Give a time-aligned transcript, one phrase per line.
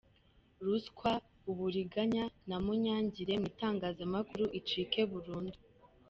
[0.65, 1.11] Ruswa,
[1.51, 5.57] uburiganya na munyangire mu itangazamakuru icike burundu.